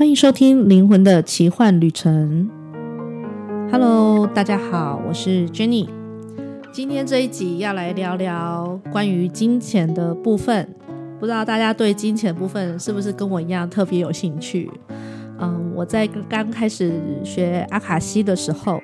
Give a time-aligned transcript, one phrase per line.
[0.00, 2.50] 欢迎收听《灵魂的奇幻旅程》。
[3.70, 5.86] Hello，大家好，我是 Jenny。
[6.72, 10.66] 今天这一集要来聊聊关于金钱的部分。
[11.18, 14.70] 不知道大家对金钱部分是不是跟我一样特别有兴趣？
[15.38, 18.80] 嗯，我在刚开始学阿卡西的时候，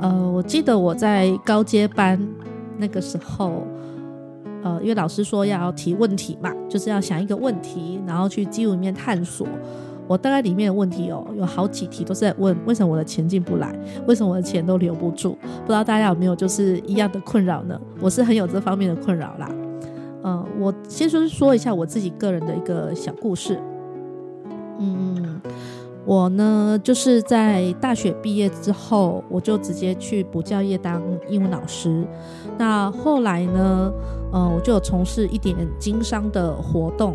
[0.00, 2.20] 呃，我记得我在高阶班
[2.78, 3.64] 那个时候。
[4.64, 9.46] 呃，因为老师说要提问题嘛，就是要想一个问题，然后去记录里面探索。
[10.08, 13.72] 我大概里面的问题哦，有好几题都是在问为什么我的钱进不来，
[14.06, 15.36] 为什么我的钱都留不住？
[15.64, 17.78] 不知道大家有没有就是一样的困扰呢？
[18.00, 19.48] 我是很有这方面的困扰啦。
[20.22, 23.60] 呃，我先说说一下我自己个人的一个小故事。
[24.78, 25.40] 嗯。
[26.06, 32.02] 我呢，就是在大学毕业之后，我就直接去补教业当英文老师。
[32.56, 33.92] 那后来呢，
[34.32, 37.14] 呃，我就有从事一点经商的活动，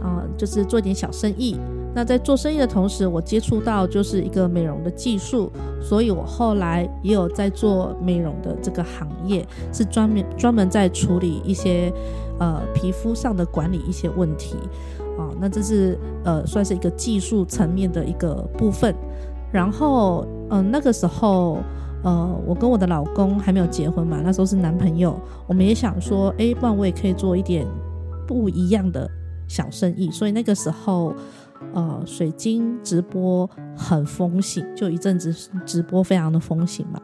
[0.00, 1.56] 啊、就是做一点小生意。
[1.94, 11.92] 那在做生意的同时，我接触到就是一个美容的技术，所以我后来也有在做美容的这个行业，是专门专门在处理一些
[12.38, 14.56] 呃皮肤上的管理一些问题。
[15.18, 18.94] 啊、那这是呃，算是一个技术层面的一个部分。
[19.52, 21.58] 然后，嗯、那个时候，
[22.02, 25.14] 呃，我跟我的老公还没有结婚嘛，那时候是男朋友。
[25.46, 27.66] 我们也想说，诶，不然我也可以做一点
[28.26, 29.08] 不一样的
[29.46, 30.10] 小生意。
[30.10, 31.14] 所以那个时候，
[31.72, 35.32] 呃，水晶直播很风行，就一阵子
[35.64, 37.00] 直播非常的风行嘛。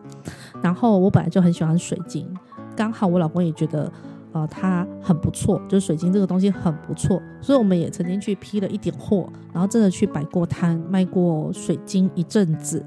[0.62, 2.28] 然后我本来就很喜欢水晶，
[2.76, 3.90] 刚好我老公也觉得。
[4.30, 12.84] 呃，它很不错，就是水晶这个东西很不错，所以我们也曾经去批了一点货，然后真的去摆过摊卖过水晶一阵子，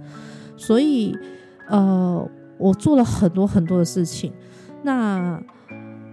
[0.56, 1.18] 所以
[1.68, 2.24] 呃，
[2.60, 4.32] 我做了很多很多的事情。
[4.84, 5.42] 那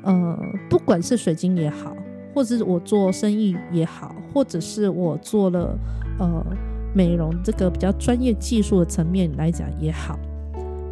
[0.02, 0.34] 呃，
[0.70, 1.94] 不管是水晶也好，
[2.38, 5.76] 或者是我做生意也好，或者是我做了
[6.20, 6.46] 呃
[6.94, 10.16] 美容这个比较专业技术的层面来讲也好，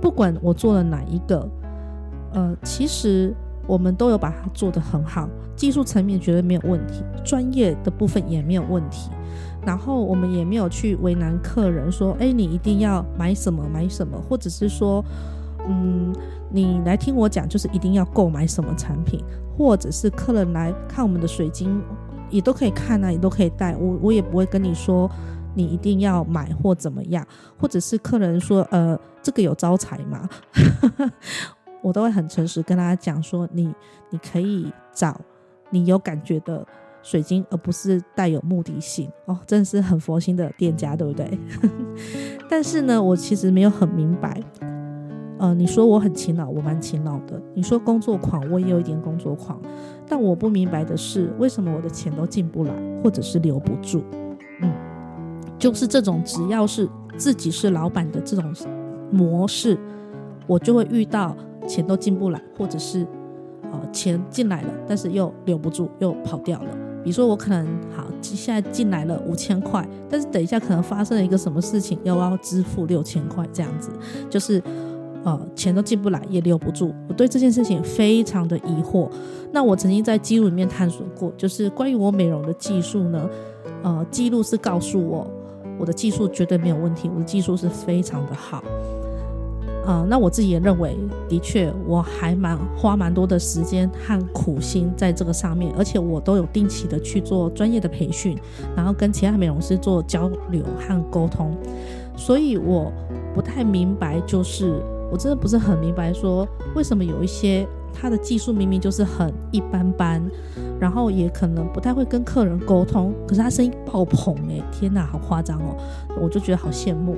[0.03, 1.49] 不管我做了哪一个，
[2.33, 3.33] 呃，其实。
[3.69, 9.11] 我们都有把它做得很好，技术层面绝对没有问题，专业的部分也没有问题。
[9.67, 15.05] 然后我们也没有去为难客人，说：“哎，你一定要买什么买什么，或者是说，
[15.69, 16.15] 嗯，
[16.51, 19.23] 你来听我讲，就是一定要购买什么产品，
[19.57, 21.83] 或者是客人来看我们的水晶，
[22.31, 23.77] 也都可以看啊，也都可以戴。
[23.77, 25.11] 我我也不会跟你说
[25.55, 27.27] 你一定要买或怎么样，
[27.59, 30.29] 或者是客人说，呃，这个有招财吗？”
[31.83, 33.73] 我都会很诚实跟大家讲说，你
[34.11, 35.21] 你可以找
[35.71, 36.67] 你有感觉的
[37.01, 39.39] 水晶，而不是带有目的性哦。
[39.47, 41.39] 真的是很佛心的店家，对不对？
[42.51, 44.43] 但是呢，我其实没有很明白。
[45.39, 47.41] 呃，你说我很勤劳，我蛮勤劳的。
[47.55, 49.61] 你说工作狂，我也有一点工作狂。
[50.09, 54.03] 但我不明白的是，为什么我的钱都进不来，或者是留不住？
[54.63, 54.73] 嗯，
[55.59, 58.53] 就是这种只要是自己是老板的这种
[59.11, 59.79] 模式，
[60.47, 61.37] 我就会遇到。
[61.67, 63.05] 钱都进不来，或者是，
[63.73, 66.71] 呃，钱进来了，但是又留不住，又跑掉了。
[67.03, 73.91] 比如说我可能好，现在进来了五千块，但是等一下可能发生了一个什么事情，又要支付六千块，这样子，
[74.31, 74.63] 就是，
[75.27, 76.95] 呃，钱都进不来，也留不住。
[77.09, 79.11] 我对这件事情非常的疑惑。
[79.51, 83.29] 那我曾经在记录里面探索过，就是关于我美容的技术呢，
[83.83, 85.29] 呃，记录是告诉我，
[85.81, 88.59] 我的技术绝对没有问题，我的技术是非常的好。
[89.85, 90.97] 啊、呃，那我自己也认为，
[91.29, 98.39] 的确，我还蛮花蛮多的时间和苦心在这个上面，而且我都有定期的去做专业的培训，
[98.77, 101.53] 然后跟其他美容师做交流和沟通，
[102.17, 102.93] 所以我
[103.35, 110.23] 不太明白，就是我真的不是很明白，说为什么有一些他的技术明明就是很一般般，
[110.79, 115.77] 然后也可能不太会跟客人沟通，可是他声音爆棚诶，天哪，好夸张哦，
[116.21, 117.17] 我就觉得好羡慕。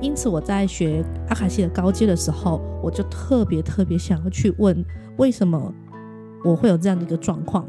[0.00, 4.84] 因此，我在学阿卡西的高阶的时候，我就特别特别想要去问，
[5.16, 5.72] 为什么
[6.44, 7.66] 我会有这样的一个状况？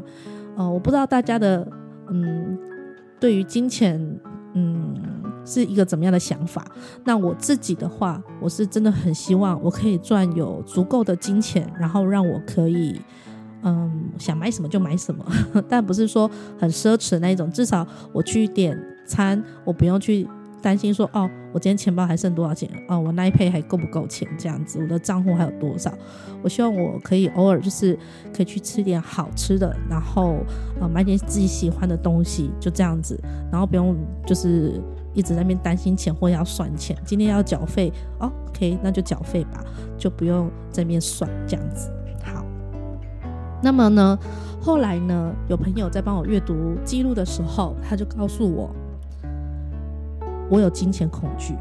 [0.56, 1.66] 呃，我不知道大家的
[2.10, 2.58] 嗯，
[3.18, 3.98] 对于金钱
[4.54, 4.94] 嗯
[5.50, 6.64] 是一个怎么样的想法。
[7.04, 13.00] 那我自己的话，我是真的很希望我可以赚有足够的金钱，然后让我可以
[13.62, 15.24] 嗯想买什么就买什么，
[15.68, 17.50] 但不是说很奢侈那一种。
[17.50, 20.28] 至少我去点餐，我不用去。
[20.60, 22.68] 担心说哦，我今天钱包还剩多少钱？
[22.88, 24.28] 哦，我那一配还够不够钱？
[24.36, 25.88] 这样子，我的账户还有多少？
[26.42, 27.96] 我希望我可以偶尔就是
[28.36, 30.38] 可以去吃点好吃的，然后
[30.80, 33.16] 呃买点自己喜欢的东西，就这样子，
[33.52, 33.96] 然后不用
[34.26, 34.82] 就是
[35.18, 36.96] 一直在那边担心钱或要算钱。
[37.04, 39.64] 今天要缴费，，OK，那就缴费吧，
[39.98, 41.90] 就不用在那边算这样子。
[42.22, 42.44] 好，
[43.60, 44.16] 那么呢，
[44.62, 48.70] 后来呢，有朋友在帮我阅读记录的时候，他就告诉我。
[50.48, 51.56] 我有金钱恐惧。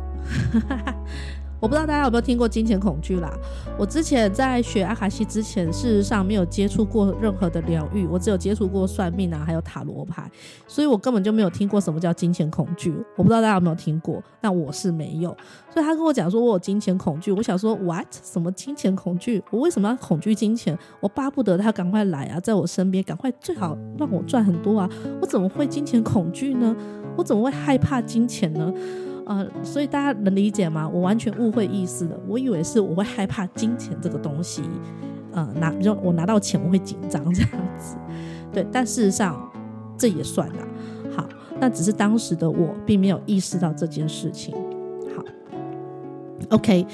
[1.59, 3.31] 我不知道大家有没有听过金钱恐惧啦？
[3.77, 10.29] 我之前在学阿卡西之前，事实上没有接触过任何的疗愈，我只有接触过算命啊，还有塔罗牌，
[10.67, 12.93] 所以我根本就没有听过什么叫金钱恐惧。
[13.15, 15.35] 我不知道大家有没有听过，但我是没有。
[15.73, 18.07] 所以他跟我讲说我有金钱恐惧，我想说 what？
[18.23, 19.43] 什么金钱恐惧？
[19.49, 20.77] 我为什么要恐惧金钱？
[20.99, 24.89] 我巴不得他赶快来啊，在我身边，赶快最好让我赚很多啊！
[25.21, 26.75] 我怎么会金钱恐惧呢？
[27.15, 28.71] 我怎么会害怕金钱呢？
[29.27, 30.87] 呃，所以大家能理解吗？
[30.87, 34.63] 我完全误会意思了，我以为是我会害怕金钱这个东西，
[35.33, 37.97] 呃，拿比如我拿到钱我会紧张这样子，
[38.53, 39.37] 对，但事实上
[39.97, 40.67] 这也算了。
[41.13, 41.27] 好，
[41.59, 44.55] 那只是当时的我并没有意识到这件事情。
[45.13, 45.21] 好
[46.51, 46.87] ，OK，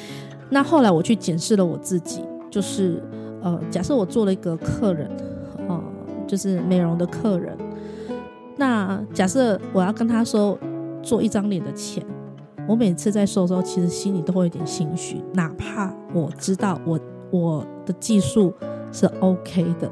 [0.49, 2.99] 那后来我去检视了我自己，就是
[3.43, 5.07] 呃，假设我做了一个客人，
[5.67, 5.79] 呃，
[6.25, 7.55] 就是美容的客人，
[8.57, 10.57] 那假设我要跟他说
[11.03, 12.03] 做一张脸的钱。
[12.67, 16.99] 我每次在收的时候，其实心里都会有点心虚，哪怕我知道我
[17.29, 18.53] 我的技术
[18.91, 19.89] 是 OK 的，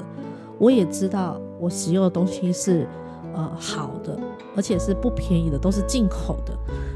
[0.58, 2.86] 我也知道我使用的东西是
[3.34, 4.18] 呃好的，
[4.56, 6.52] 而且是不便宜的，都是进口的，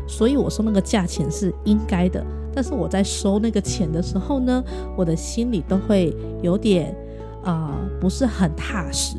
[0.09, 2.25] 所以我说那个价钱是应该的。
[2.55, 4.65] 但是我在收那个钱的时候呢，
[4.97, 6.97] 我的心里都会有点
[7.45, 9.19] 啊、呃，不是很踏实，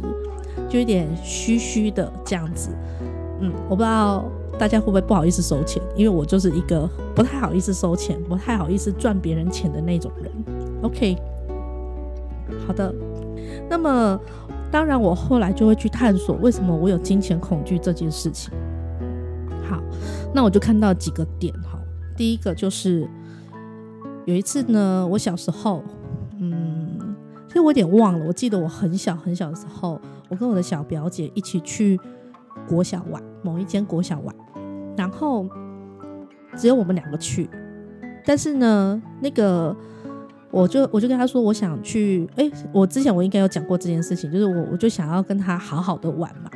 [0.68, 2.72] 就有点虚虚的这样子。
[3.40, 4.26] 嗯，我不知道。
[4.60, 5.80] 大家会不会不好意思收钱？
[5.96, 10.32] 因为我就是一个不太好意思收钱、不太好意思赚别人钱的那种人。
[10.82, 11.16] OK，
[12.66, 12.92] 好的。
[13.70, 14.20] 那么，
[14.72, 18.52] 当然我后来就会去探索为什么我有金钱恐惧这件事情。
[19.70, 19.80] 好，
[20.34, 21.80] 那我就看到几个点哈。
[22.16, 23.08] 第一个就是
[24.26, 25.84] 有一次呢，我小时候，
[26.40, 26.98] 嗯，
[27.48, 28.26] 其实我有点忘了。
[28.26, 32.00] 我记得我很小很小的时候，我跟我的小表姐一起去
[32.68, 34.36] 国小玩，某一间国小玩。
[34.96, 35.48] 然后
[36.56, 37.48] 只有我们两个去，
[38.26, 39.76] 但是呢，那个
[40.50, 42.28] 我就我就跟他说，我想去。
[42.36, 46.50] 哎，我之前我应该有讲过这件事情，就是我我就想要跟他好好的玩嘛，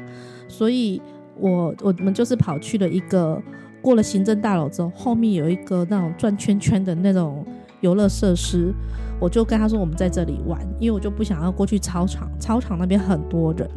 [0.47, 0.99] 所以
[1.37, 3.39] 我我们就是跑去了一个
[3.79, 7.45] 过了行政大楼之后，后面有一个那种转圈圈的那种
[7.81, 8.73] 游乐设施，
[9.19, 13.69] 我就跟他说我们在这里玩，因为我就不想要过去操场，操场那边很多人，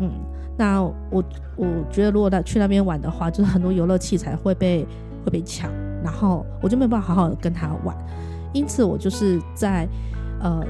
[0.00, 0.12] 嗯。
[0.58, 1.22] 那我
[1.54, 4.86] 我觉得，如果他去那边玩的话，就是很多游乐器材会被
[5.24, 5.70] 会被抢，
[6.02, 7.94] 然后我就没有办法好好的跟他玩。
[8.54, 9.86] 因此，我就是在
[10.40, 10.64] 呃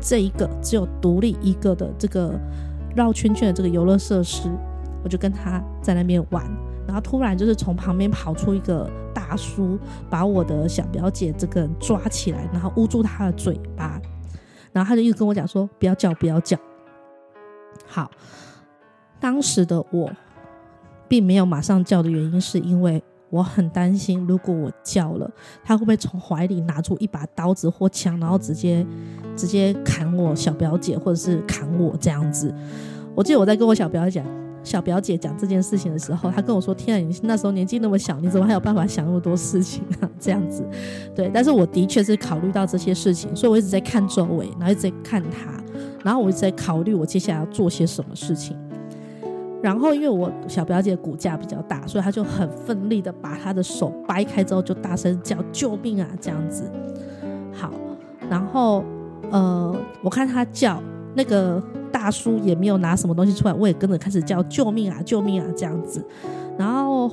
[0.00, 2.38] 这一个只有独立一个的这个
[2.94, 4.48] 绕圈圈的这个游乐设施，
[5.02, 6.44] 我就跟他在那边玩。
[6.86, 9.76] 然后突然就是从旁边跑出一个大叔，
[10.08, 14.00] 把我的小表姐这个人抓起来，然后捂住他的嘴巴，
[14.72, 16.56] 然后他就一直跟我讲说：“不要叫，不要叫。”
[17.88, 18.08] 好。
[19.20, 20.10] 当时的我
[21.08, 25.30] 并没有马上叫的原因，是因为我很担心，如果我叫了，
[25.64, 28.86] 他会不会从怀里拿出一把刀子或枪，然后直接
[29.36, 32.54] 直接砍我小表姐，或者是砍我这样子。
[33.14, 34.26] 我记得我在跟我小表姐讲
[34.62, 40.64] 小表姐讲这件事情的时候，她跟我说：“天啊，你那时候年纪那么小，你怎么还有办法想那么多事情啊？”这样子，
[41.14, 41.30] 对。
[41.32, 45.52] 但是我的确是考虑到这些事情，所以我一直在看周围，然后一直在看他，
[46.04, 48.56] 然后我一直在考虑我接下来要做些什么事情。
[49.62, 56.08] 然后，因为我小表姐骨架比较大，所以她就很奋力的把她的手掰开之后，就大声叫救命啊！
[56.20, 56.70] 这样子。
[57.52, 57.70] 好，
[58.28, 58.84] 然后
[59.30, 60.80] 呃，我看她叫
[61.14, 61.60] 那个
[61.90, 65.00] 大叔也没有拿什么东西出来，我也跟着开始叫救命啊！
[65.04, 65.46] 救命啊！
[65.56, 66.04] 这样子。
[66.58, 67.10] 然后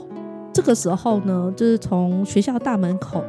[0.52, 3.24] 这个时候呢，就是从学校大门口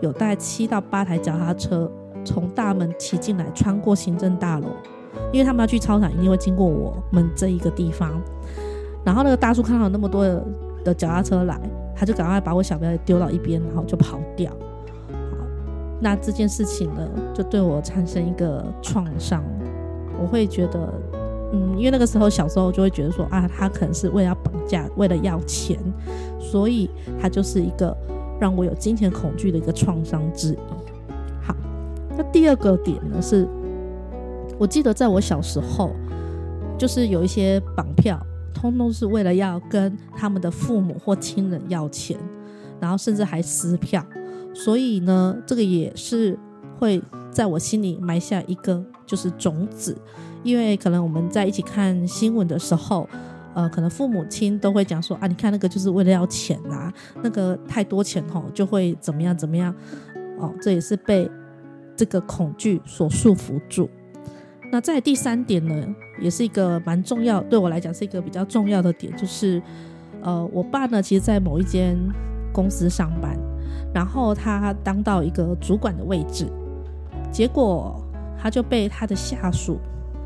[0.00, 1.90] 有大概七到八台脚踏车
[2.24, 4.68] 从大门骑进来，穿过行政大楼。
[5.32, 8.20] 因为他们要去操场，一定会经过我们这一个地方。
[9.04, 10.24] 然后那个大叔看到那么多
[10.84, 11.60] 的脚踏车来，
[11.94, 14.50] 他就赶快把我小表姐丢到一边，然后就跑掉。
[14.50, 15.46] 好，
[16.00, 19.44] 那这件事情呢，就对我产生一个创伤。
[20.20, 20.92] 我会觉得，
[21.52, 25.78] 嗯，因为那个时候小时候就会觉得说啊，他可能是为了要绑架，为了要钱，
[26.40, 27.96] 所以他就是一个
[28.40, 30.58] 让我有金钱恐惧的一个创伤之一。
[31.42, 31.54] 好，
[32.16, 33.46] 那第二个点呢是。
[34.58, 35.92] 我记得在我小时候，
[36.78, 38.18] 就是有一些绑票，
[38.54, 42.18] 通通是为了要跟他们的父母或亲人要钱，
[42.80, 44.04] 然后甚至还撕票。
[44.54, 46.38] 所以呢，这个也是
[46.78, 49.94] 会在我心里埋下一个就是种子，
[50.42, 53.06] 因为可能我们在一起看新闻的时候，
[53.54, 56.90] 呃，可能父母亲都会讲说啊，你看那个就是为了要钱啊，
[57.22, 59.74] 那个太多钱吼就会怎么样怎么样，
[60.38, 61.30] 哦，这也是被
[61.94, 63.90] 这个恐惧所束缚住。
[64.70, 69.62] 那在第三点呢，也是一个蛮重要，对我来讲是一个比较重要的点，就是，
[70.22, 71.96] 呃，我爸呢，其实，在某一间
[72.52, 73.38] 公司上班，
[73.94, 76.46] 然后他当到一个主管的位置，
[77.30, 78.00] 结果
[78.38, 79.78] 他就被他的下属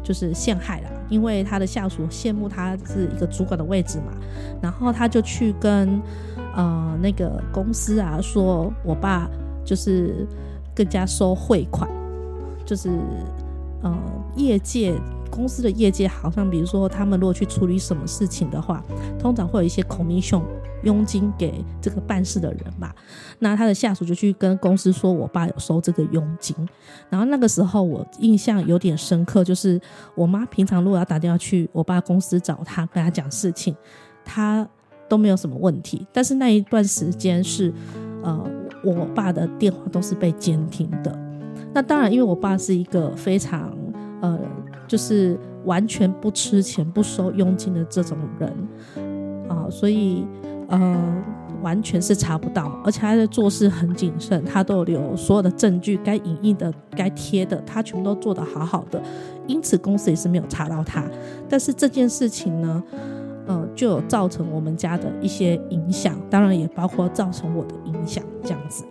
[0.02, 4.12] 就是陷害了，因为他的下属羡慕他是一个主管的位置嘛，
[4.62, 6.00] 然后他就去跟
[6.56, 9.28] 呃那个公司啊说，我爸
[9.64, 10.26] 就是
[10.75, 11.88] 更加收贿款，
[12.64, 12.90] 就是
[13.82, 13.96] 呃
[14.37, 14.94] 业界。
[15.30, 18.82] 公司的业界好像，比如说他们如果去处理什么事情的话，
[19.16, 20.42] 通常会有一些 commission
[20.82, 22.92] 佣金给这个办事的人吧。
[23.38, 26.56] 那他的下属就去跟公司说，我爸有收这个佣金。
[27.08, 29.80] 然后那个时候我印象有点深刻，就是
[30.16, 33.76] 我妈平常如果要打电话去我爸公司找他，跟他讲事情，
[34.25, 34.68] 他
[35.08, 36.04] 都没有什么问题。
[36.12, 37.72] 但是那一段时间是，
[38.25, 38.50] 呃，
[38.82, 41.29] 我爸的电话都是被监听的。
[41.72, 43.76] 那当然，因为我爸是一个非常
[44.20, 44.38] 呃。
[44.88, 48.52] 就是完全不吃钱、不收佣金的这种人
[49.48, 50.26] 啊，所以
[50.66, 51.24] 呃，
[51.62, 59.00] 完全是查不到，而且他的做事很谨慎，他都有留所有的证据，该影印的、该贴的，他全部都做得好好的，
[59.46, 61.04] 因此公司也是没有查到他。
[61.48, 62.82] 但是这件事情呢，
[63.46, 68.84] 呃，就有造成我们家的一些影响，当然也包括造成我的影响，这样子。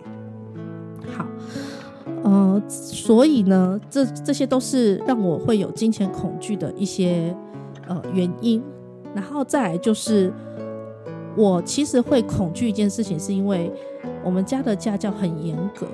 [1.14, 1.26] 好。
[2.22, 7.34] 呃，所以呢，这这些都是让我会有金钱恐惧的一些
[7.88, 8.62] 呃原因。
[9.14, 10.32] 然后再来就是，
[11.36, 13.72] 我其实会恐惧一件事情，是因为
[14.22, 15.86] 我们家的家教很严格。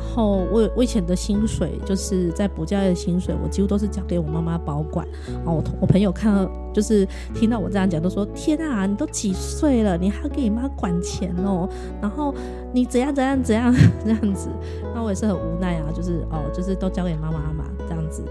[0.00, 5.06] 然后我我以前的薪水就是在补教业的薪水，我几乎都是交给我妈妈保管。
[5.28, 11.68] 然后我我朋友看到就是听到我这样讲，都说：天啊，你都几岁了，你还要给你妈管钱哦？
[12.00, 12.34] 然后
[12.72, 13.72] 你怎样怎样怎样
[14.04, 14.48] 这样子？
[14.94, 18.24] 那我也是很无奈啊，就是哦，就是都交给妈妈嘛，这样子。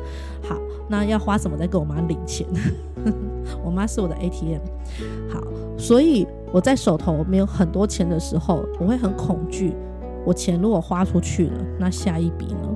[0.44, 0.58] 好，
[0.90, 2.46] 那要花什么再跟我妈领钱？
[3.64, 4.60] 我妈是我的 ATM。
[5.30, 5.42] 好，
[5.78, 9.74] 所以我在手头没有很多钱的时候，我会很恐惧。
[10.26, 12.70] 我钱如果花出去了，那下一笔呢？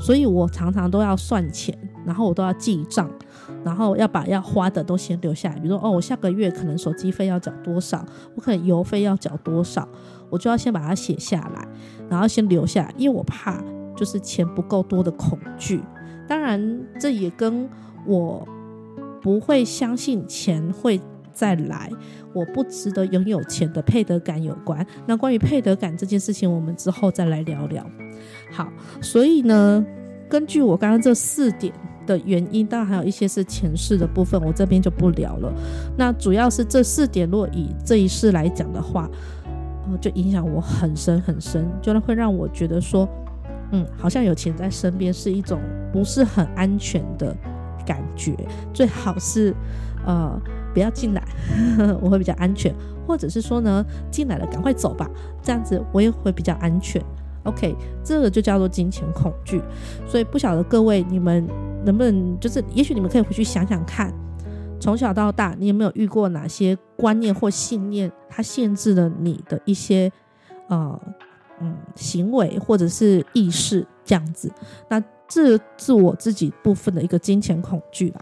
[0.00, 3.08] 所以我常常都要算钱，然后我都要记账，
[3.62, 5.56] 然后要把要花的都先留下来。
[5.60, 8.04] 比如说，哦，我下个月可能手机费要缴多少，
[8.34, 9.86] 我可能邮费要缴多少，
[10.28, 11.68] 我就要先把它写下来，
[12.08, 13.62] 然后先留下来，因为我怕
[13.96, 15.80] 就是钱不够多的恐惧。
[16.26, 17.68] 当然，这也跟
[18.04, 18.44] 我
[19.20, 21.00] 不会相信钱会
[21.32, 21.90] 再来，
[22.32, 24.86] 我不值得拥有钱的配得感有关。
[25.06, 27.84] 那关于配得感这件事情，我们之后再来聊聊。
[28.50, 28.70] 好，
[29.00, 29.84] 所以呢，
[30.28, 31.72] 根据我刚刚这四点
[32.06, 35.52] 的原因，当然还有一些是前世的部分，我这边就不聊了。
[35.96, 39.08] 那主要是这四点，若以这一世来讲的话，
[39.90, 43.08] 呃，就影响我很深很深，就会让我觉得说，
[43.72, 45.60] 嗯，好像有钱在身边是一种
[45.92, 47.36] 不是很安全的
[47.86, 48.36] 感觉，
[48.72, 49.54] 最好是，
[50.06, 50.40] 呃。
[50.72, 51.22] 不要进来，
[52.00, 52.74] 我会比较安全，
[53.06, 55.08] 或者是说呢，进来了赶快走吧，
[55.42, 57.02] 这样子我也会比较安全。
[57.44, 57.74] OK，
[58.04, 59.60] 这个就叫做金钱恐惧。
[60.06, 61.44] 所以不晓得各位你们
[61.84, 64.14] 能不能，就是也许你们可以回去想想看，
[64.80, 70.10] 从小到大你有没有遇过哪些观念或信念，它限制了你的一些
[70.68, 71.00] 呃
[71.60, 74.48] 嗯行为或者是意识这样子？
[74.88, 78.20] 那这是我自己部分的一个金钱恐惧啦。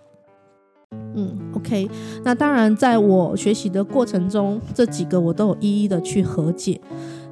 [0.93, 1.89] 嗯，OK，
[2.25, 6.81] 那当然，在我学习的过程中，这几个我都有一一的去和解。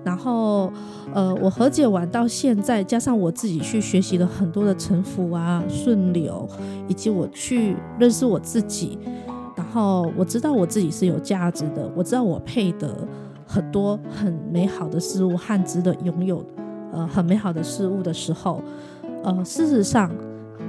[0.05, 0.73] 然后，
[1.13, 6.49] 呃，我和解完到现在，加上我自己去学习了很多的臣服啊、顺流，
[6.87, 8.97] 以及我去认识我自己。
[9.57, 12.95] 然后，我知道我自己是有价值的，我知道我配得
[13.45, 16.45] 很多很美好的事物和值得拥有
[16.93, 18.63] 呃很美好的事物的时候，
[19.25, 20.11] 呃，事实上。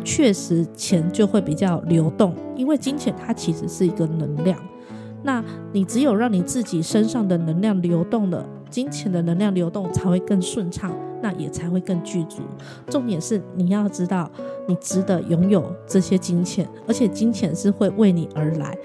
[0.04, 4.58] 确实，钱就会比较流动，因为金钱它其实是一个能量。
[5.22, 12.38] 那你只有让你自己身上的能量流动了，金钱的能量流动才会更顺畅，那也才会更具足。
[12.88, 14.32] 重点是你要知道，
[14.68, 18.78] 你值得拥有这些金钱，而且金钱是会为你而来。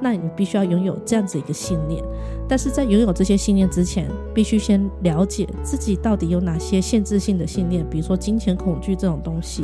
[0.00, 2.02] 那你必须要拥有这样子一个信念。
[2.48, 9.62] 但是在拥有这些信念之前，必须先了解自己到底有哪些限制性的信念，比如说金钱恐惧这种东西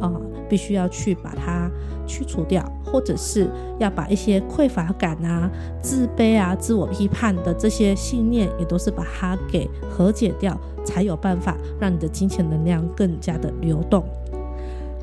[0.00, 0.10] 啊。
[0.48, 1.70] 必须要去把它
[2.06, 5.50] 去除掉，或者是要把一些匮乏感啊、
[5.82, 14.04] 自卑啊、自我批判的这些信念，也都是把它给和解掉，才有办法让你的金钱能量更加的流动。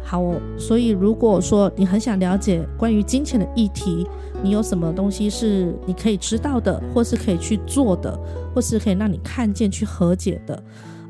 [0.04, 0.24] 好，
[0.56, 4.08] 所以如果说你很想了解关于金钱的议题，
[4.44, 8.16] 你有什么东西是你可以知道的，或是可以去做的，
[8.54, 10.64] 或是可以让你看见去和解的。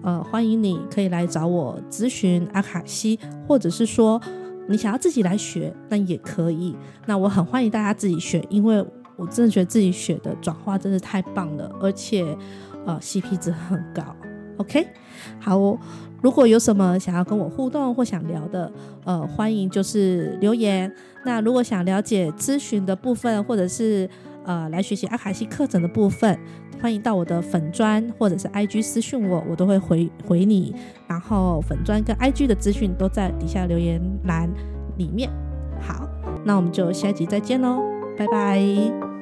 [0.05, 4.21] 呃，欢迎你可以来找我咨询阿卡西，或者是说
[4.69, 6.75] 你想要自己来学，那也可以。
[7.07, 8.85] 那我很欢迎大家自己学，因为
[9.15, 12.23] 我真的觉得自己学的转化真的太棒了，而且
[12.85, 14.03] 呃 CP 值很高。
[14.57, 14.87] OK，
[15.39, 15.57] 好，
[16.21, 18.71] 如果有什么想要跟我互动或想聊的，
[19.05, 20.89] 呃，欢迎就是留言。
[21.25, 24.07] 那如果想了解咨询的部分，或者是
[24.45, 26.39] 呃来学习阿卡西课程的部分，
[26.81, 30.73] 欢迎到我的粉砖或者是 IG 私讯我，我都会回回你。
[31.07, 34.49] 然后粉砖跟 IG 的资讯都在底下留言栏
[34.97, 35.29] 里面。
[35.79, 36.07] 好，
[36.45, 37.81] 那我们就下一集再见喽，
[38.17, 39.14] 拜拜。